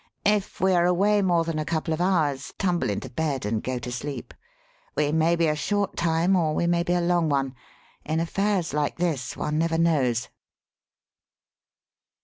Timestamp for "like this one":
8.73-9.59